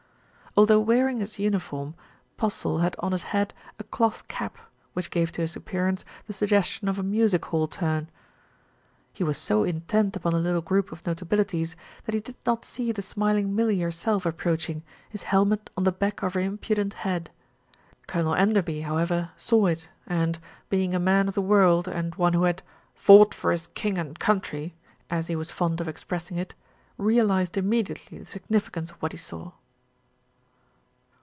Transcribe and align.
Although 0.57 0.81
wearing 0.81 1.21
his 1.21 1.39
uniform, 1.39 1.95
Postle 2.35 2.79
had 2.79 2.97
on 2.99 3.13
his 3.13 3.23
head 3.23 3.53
a 3.79 3.85
cloth 3.85 4.27
cap, 4.27 4.57
which 4.91 5.09
gave 5.09 5.31
to 5.31 5.41
his 5.41 5.55
appearance 5.55 6.03
the 6.27 6.33
sug 6.33 6.49
gestion 6.49 6.89
of 6.89 6.99
a 6.99 7.03
music 7.03 7.45
hall 7.45 7.69
turn. 7.69 8.09
He 9.13 9.23
was 9.23 9.37
so 9.37 9.63
intent 9.63 10.17
upon 10.17 10.33
the 10.33 10.41
little 10.41 10.59
group 10.61 10.91
of 10.91 11.05
notabili 11.05 11.47
ties 11.47 11.77
that 12.03 12.13
he 12.15 12.19
did 12.19 12.35
not 12.45 12.65
see 12.65 12.91
the 12.91 13.01
smiling 13.01 13.55
Millie 13.55 13.79
herself 13.79 14.25
ap 14.25 14.35
proaching, 14.41 14.81
his 15.09 15.23
helmet 15.23 15.69
on 15.77 15.85
the 15.85 15.91
back 15.93 16.21
of 16.21 16.33
her 16.33 16.41
impudent 16.41 16.95
head. 16.95 17.31
Colonel 18.05 18.35
Enderby, 18.35 18.81
however, 18.81 19.31
saw 19.37 19.67
it 19.67 19.87
and, 20.05 20.37
being 20.67 20.93
a 20.93 20.99
man 20.99 21.29
of 21.29 21.33
the 21.33 21.41
world 21.41 21.87
and 21.87 22.13
one 22.15 22.33
who 22.33 22.43
had 22.43 22.61
"fought 22.93 23.33
for 23.33 23.53
his 23.53 23.67
king 23.67 23.97
and 23.97 24.19
country," 24.19 24.75
as 25.09 25.27
he 25.27 25.35
was 25.37 25.49
fond 25.49 25.79
of 25.79 25.87
expressing 25.87 26.35
it, 26.35 26.55
realised 26.97 27.55
immediately 27.55 28.17
the 28.17 28.25
significance 28.25 28.91
of 28.91 28.97
what 29.01 29.13
he 29.13 29.17
saw. 29.17 29.53